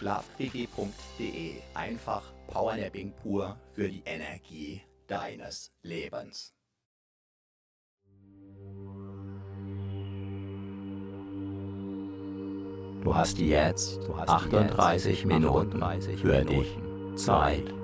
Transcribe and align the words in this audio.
Schlafquickie.de. 0.00 1.56
Einfach 1.74 2.22
Powernapping 2.46 3.12
pur 3.22 3.56
für 3.74 3.86
die 3.86 4.02
Energie 4.06 4.80
deines 5.06 5.70
Lebens. 5.82 6.54
Du 13.02 13.14
hast 13.14 13.38
jetzt 13.38 14.00
38 14.26 15.26
Minuten 15.26 15.82
für 16.16 16.44
dich 16.44 16.78
Zeit. 17.16 17.74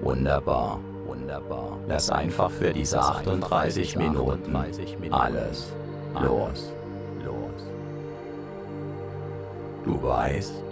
Wunderbar, 0.00 0.80
wunderbar. 1.04 1.78
Lass 1.88 2.08
einfach 2.10 2.50
für 2.50 2.72
diese 2.72 3.00
38 3.00 3.96
Minuten 3.96 4.56
alles 5.10 5.72
los. 6.14 6.72
Du 9.84 10.00
weißt, 10.00 10.71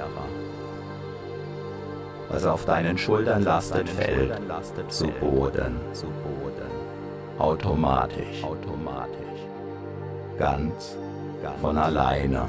Was 2.31 2.45
auf 2.45 2.65
deinen 2.65 2.97
Schultern 2.97 3.43
lastet, 3.43 3.89
fällt 3.89 4.31
zu 4.87 5.07
Boden. 5.19 5.75
Automatisch. 7.37 8.43
Ganz 10.37 10.97
von 11.59 11.77
alleine. 11.77 12.47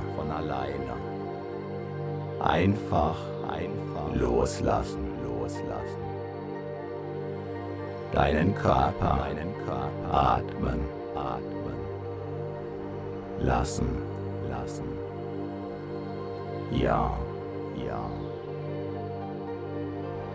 Einfach, 2.40 3.16
einfach 3.48 4.14
loslassen, 4.14 5.04
loslassen. 5.24 6.02
Deinen 8.12 8.54
Körper, 8.54 9.18
deinen 9.18 9.52
Körper 9.64 10.14
atmen, 10.14 10.80
atmen. 11.14 11.76
Lassen, 13.40 13.88
lassen. 14.48 14.84
Ja, 16.70 17.16
ja. 17.84 18.31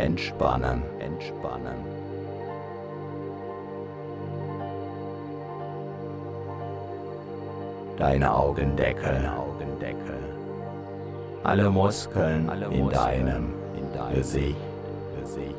entspannen, 0.00 0.82
entspannen. 0.98 1.76
Deine 7.96 8.34
Augendeckel, 8.34 9.28
Augendeckel. 9.28 10.18
Alle 11.42 11.70
Muskeln 11.70 12.48
Alle 12.48 12.66
in 12.66 12.88
deinem, 12.88 13.54
in 13.76 13.92
deinem 13.92 14.14
Gesicht, 14.14 14.56
Gesicht. 15.20 15.54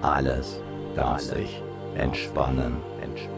Alles 0.00 0.60
darf 0.94 1.20
sich 1.20 1.62
entspannen, 1.94 2.76
entspannen. 3.02 3.37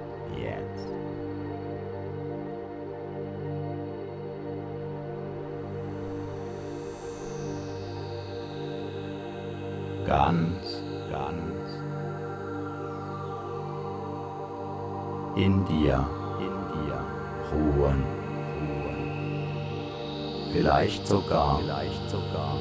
jetzt. 0.37 0.87
Ganz, 10.05 10.83
ganz 11.09 11.51
in 15.35 15.65
dir, 15.65 16.07
in 16.39 16.55
dir 16.73 16.99
ruhen, 17.51 18.03
ruhen. 18.57 19.01
Vielleicht 20.51 21.07
sogar, 21.07 21.59
vielleicht 21.59 22.09
sogar. 22.09 22.57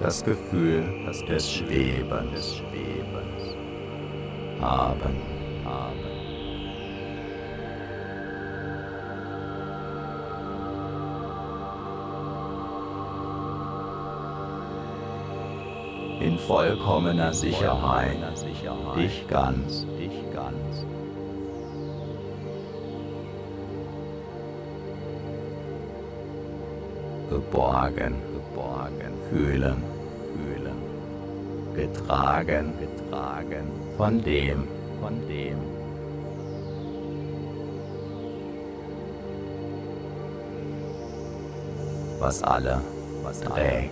Das 0.00 0.24
Gefühl 0.24 0.82
des 1.28 1.52
Schwebens, 1.52 2.64
haben, 4.60 5.16
in 16.20 16.38
vollkommener 16.38 17.32
Sicherheit, 17.34 18.16
dich 18.96 19.26
ganz, 19.28 19.86
dich 19.98 20.32
ganz. 20.34 20.86
Geborgen, 27.28 28.16
geborgen, 28.32 29.12
fühlen, 29.30 29.89
getragen, 31.74 32.72
getragen, 32.78 33.66
von 33.96 34.22
dem, 34.22 34.66
von 35.00 35.14
dem. 35.28 35.58
Was 42.18 42.42
alle, 42.42 42.80
was 43.22 43.40
trägt. 43.40 43.90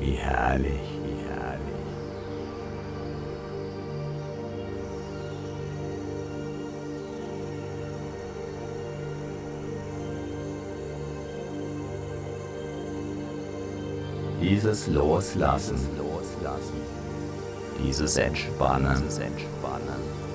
Wie 0.00 0.12
herrlich, 0.12 0.12
wie 0.12 0.12
herrlich. 0.12 0.97
Dieses 14.48 14.86
Loslassen, 14.86 15.76
dieses 17.84 18.16
Entspannen, 18.16 18.96
dieses 18.96 19.18
Entspannen. 19.18 20.27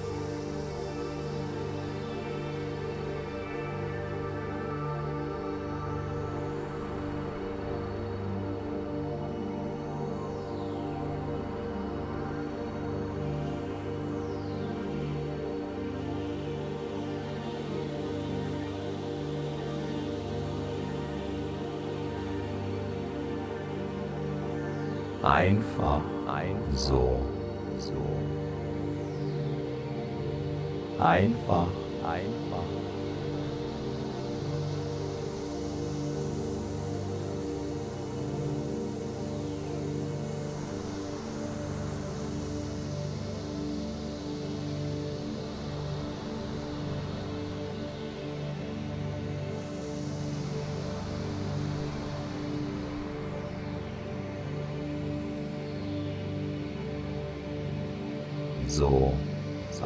So 58.75 59.13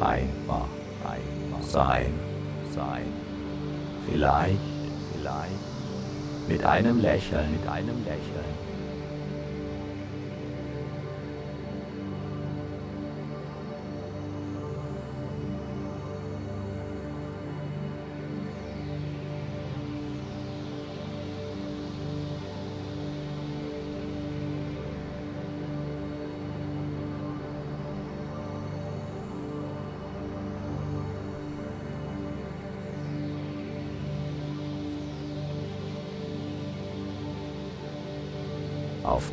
einfach 0.00 0.66
sein, 1.60 2.12
sein. 2.74 3.12
Vielleicht, 4.06 4.58
vielleicht 5.12 6.48
mit 6.48 6.64
einem 6.64 7.00
Lächeln, 7.00 7.52
mit 7.52 7.70
einem 7.70 8.02
Lächeln. 8.04 8.67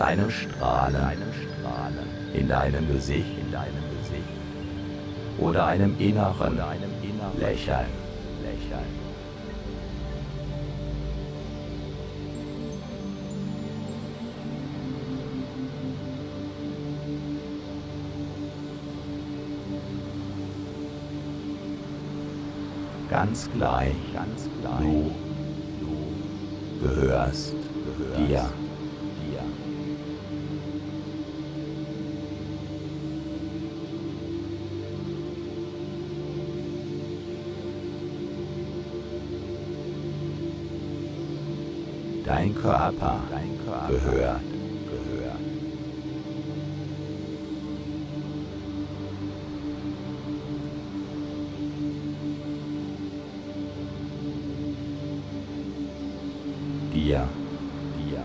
Mit 0.00 0.08
einem 0.08 0.30
Strahlen, 0.30 1.18
in 2.32 2.48
deinem 2.48 2.88
Gesicht, 2.88 3.38
in 3.38 3.52
deinem 3.52 3.84
Gesicht 3.98 4.24
oder 5.38 5.66
einem 5.66 5.94
inneren, 5.98 6.58
einem 6.58 6.90
inneren 7.02 7.38
Lächeln, 7.38 7.86
Lächeln. 8.42 9.00
Ganz 23.10 23.50
gleich, 23.52 23.94
ganz 24.14 24.48
gleich. 24.62 24.80
Du, 24.80 25.10
du 25.80 26.88
gehörst, 26.88 27.54
gehörst 27.98 28.30
dir. 28.30 28.69
Dein 42.30 42.54
Körper, 42.54 43.20
dein 43.28 43.58
Körper 43.58 43.88
gehört. 43.88 44.40
Dir, 56.94 57.28
dir. 57.98 58.22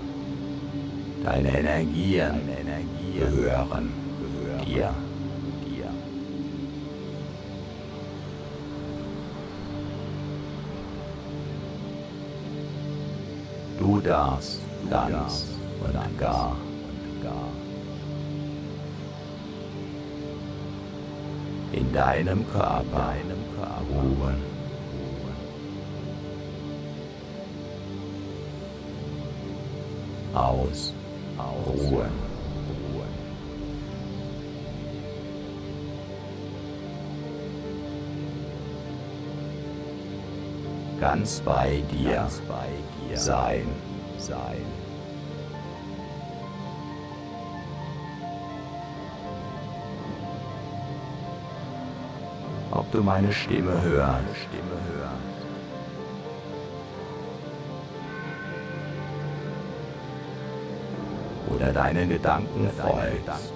Deine 1.23 1.57
Energien, 1.57 2.41
deine 2.45 2.59
Energien 2.59 3.35
gehören 3.35 3.94
Darfst 14.25 14.59
ganz 14.89 15.45
und 15.83 16.19
gar 16.19 16.57
in 21.71 21.93
deinem 21.93 22.47
Körper, 22.51 22.83
deinem 22.91 23.43
Körper. 23.55 23.75
Ruhen. 23.91 24.55
aus, 30.35 30.93
Ruhe. 31.67 32.05
Ganz 40.99 41.39
bei 41.41 41.81
dir, 41.91 42.13
Ganz 42.15 42.41
bei 42.47 42.67
dir. 43.09 43.17
Sein, 43.17 43.67
sein. 44.25 44.65
Ob 52.71 52.91
du 52.91 53.01
meine 53.01 53.31
Stimme 53.31 53.81
hörst, 53.81 54.35
Stimme 54.47 54.77
hörst. 54.91 55.35
oder 61.55 61.71
deinen 61.71 62.09
Gedanken 62.09 62.69
folgst. 62.69 63.53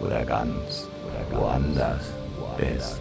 Oder 0.00 0.24
ganz 0.24 0.88
oder 1.04 1.40
woanders 1.40 2.12
bist. 2.56 2.99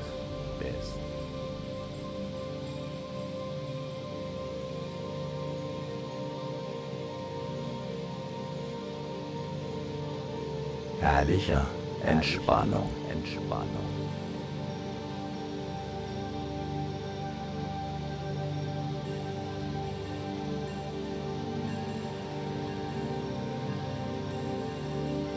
Herrlicher 11.02 11.66
Entspannung, 12.06 12.90
Entspannung. 13.10 13.68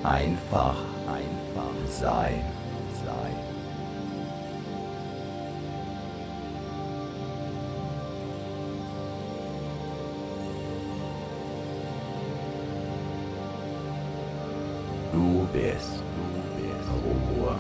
Einfach, 0.03 0.77
einfach 1.07 1.89
sein. 1.89 2.45
Bist, 15.53 16.03
Ruhe. 17.05 17.57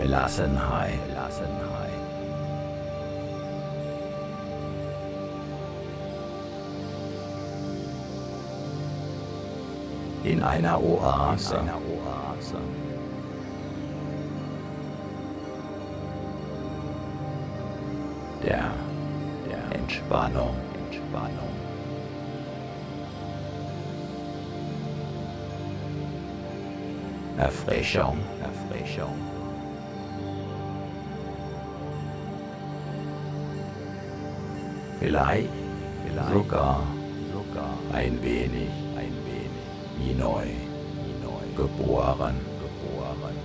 Gelassenheit, 0.00 0.98
Gelassenheit. 1.08 1.74
in 10.24 10.42
einer 10.42 10.82
Oase. 10.82 11.54
In 11.56 11.60
einer 11.60 11.76
Oase. 11.76 12.56
Der, 18.42 18.70
der 19.48 19.78
Entspannung, 19.78 20.54
Entspannung. 20.86 21.53
Erfrischung, 27.38 28.18
Erfrischung. 28.42 29.14
Vielleicht, 35.00 35.48
vielleicht 36.06 36.32
sogar, 36.32 36.82
sogar 37.32 37.74
ein 37.92 38.22
wenig 38.22 38.68
wie 39.98 40.14
neu, 40.14 40.44
wie 40.44 41.24
neu 41.24 41.56
geboren, 41.56 42.36
geboren. 42.60 43.36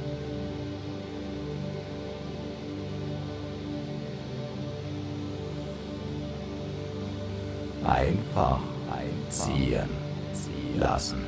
Einfach 7.86 8.60
einziehen, 8.92 9.90
ziehen 10.34 10.80
lassen, 10.80 11.26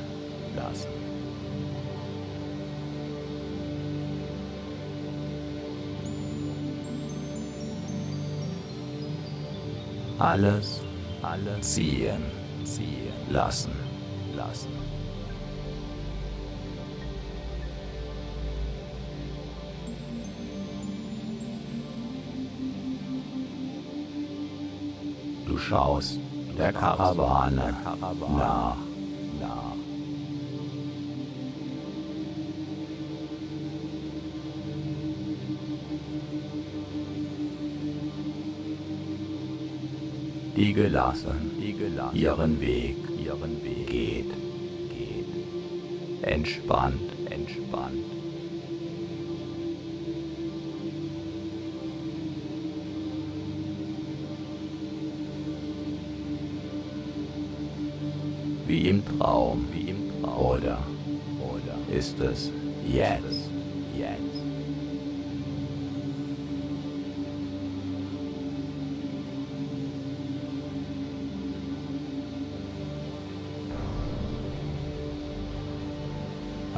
lassen. 0.56 1.11
Alles, 10.18 10.80
alles 11.22 11.74
ziehen, 11.74 12.22
ziehen 12.64 13.12
lassen, 13.30 13.72
lassen. 14.36 14.70
Du 25.46 25.58
schaust 25.58 26.18
der 26.56 26.72
Karawane 26.72 27.74
nach. 28.38 28.76
nach. 29.40 29.71
Die 40.62 40.72
gelassen, 40.74 41.50
die 41.60 41.72
gelassen 41.72 42.16
ihren 42.16 42.60
Weg, 42.60 42.96
ihren 43.18 43.64
Weg 43.64 43.88
geht, 43.88 44.30
geht. 44.90 46.22
Entspannt, 46.22 47.10
entspannt. 47.30 48.04
wie 58.72 58.88
im 58.88 59.02
Traum, 59.04 59.66
wie 59.72 59.90
im 59.90 60.22
Traum. 60.22 60.46
Oder, 60.46 60.78
oder 61.40 61.96
ist 61.98 62.18
es 62.20 62.50
jetzt, 62.86 63.24
jetzt? 63.24 63.51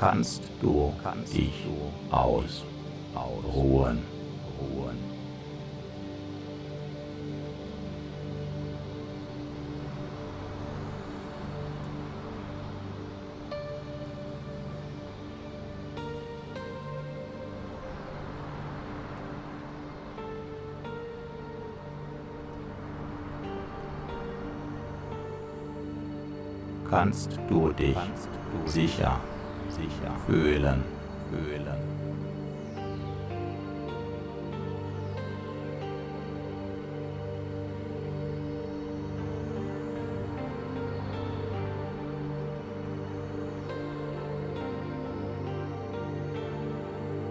Kannst 0.00 0.42
du 0.62 0.94
kannst 1.02 1.34
dich 1.34 1.52
ausruhen, 2.10 3.98
ruhen. 4.58 4.98
kannst 26.88 27.38
du 27.48 27.70
dich 27.72 27.96
sicher, 28.66 29.20
sicher 29.80 30.14
fühlen, 30.26 30.84
fühlen. 31.30 31.66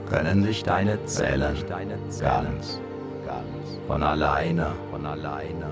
Können 0.09 0.43
sich 0.43 0.63
deine 0.63 1.05
Zellen 1.05 1.55
ganz, 1.67 2.19
ganz 2.19 2.79
von 3.87 4.01
alleine, 4.01 4.67
von 4.91 5.05
alleine 5.05 5.68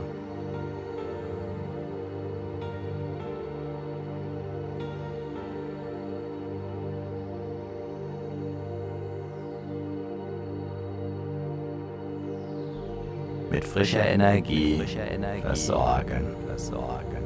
mit 13.50 13.64
frischer 13.64 14.06
Energie, 14.06 14.78
frischer 14.78 15.10
Energie 15.10 15.42
versorgen. 15.42 16.36
versorgen. 16.48 17.18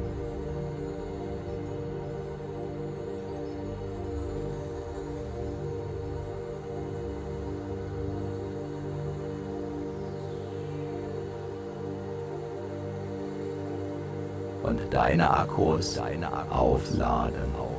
Und 14.62 14.80
deine 14.90 15.28
Akkus, 15.28 15.94
deine 15.94 16.32
Akkus 16.32 16.52
aufladen. 16.56 17.71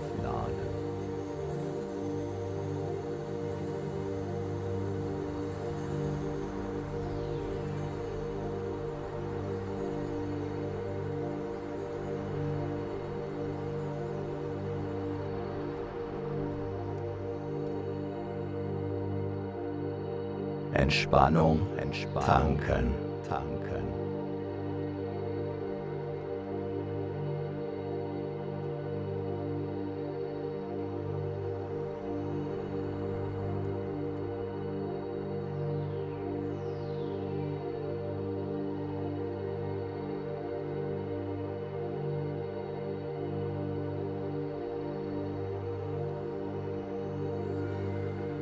Entspannung, 20.93 21.60
Entspannung. 21.79 22.60
Tanken, 22.60 22.93
tanken. 23.27 24.03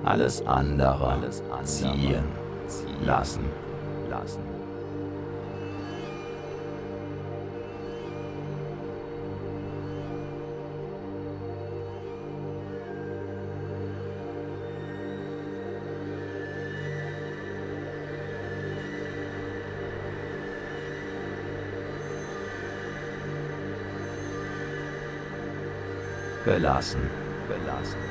alles 0.04 0.46
andere, 0.46 1.08
alles 1.08 1.42
andere 1.50 1.64
ziehen, 1.64 2.41
lassen, 3.06 3.46
lassen. 4.10 4.62
gelassen, 26.46 27.02
gelassen. 27.48 28.11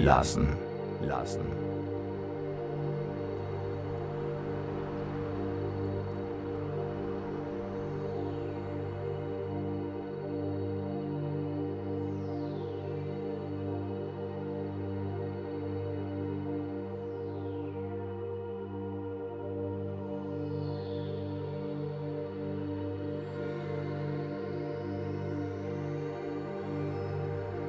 Lassen, 0.00 0.56
lassen. 1.02 1.60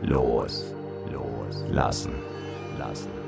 los, 0.02 0.74
lassen, 1.72 2.14
lassen. 2.78 3.21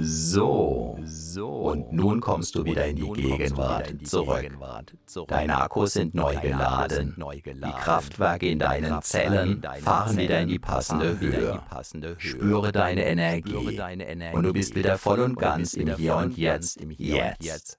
So. 0.00 0.96
Und 1.44 1.92
nun 1.92 2.20
kommst 2.20 2.54
du 2.54 2.64
wieder 2.64 2.86
in 2.86 2.96
die 2.96 3.10
Gegenwart 3.12 3.92
zurück. 4.04 4.50
Deine 5.28 5.60
Akkus 5.60 5.94
sind 5.94 6.14
neu 6.14 6.36
geladen. 6.36 7.16
Die 7.46 7.72
Kraftwerke 7.72 8.48
in 8.48 8.58
deinen 8.58 9.02
Zellen 9.02 9.62
fahren 9.80 10.16
wieder 10.16 10.40
in 10.40 10.48
die 10.48 10.58
passende 10.58 11.18
Höhe. 11.18 11.60
Spüre 12.18 12.72
deine 12.72 13.04
Energie. 13.04 13.80
Und 14.32 14.42
du 14.42 14.52
bist 14.52 14.74
wieder 14.74 14.98
voll 14.98 15.20
und 15.20 15.36
ganz 15.36 15.74
im 15.74 15.94
Hier 15.96 16.16
und 16.16 16.36
Jetzt. 16.36 16.80
Jetzt. 16.98 17.78